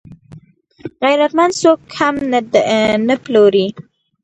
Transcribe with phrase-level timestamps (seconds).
[1.03, 2.15] غیرتمند څوک هم
[3.07, 3.67] نه پلوري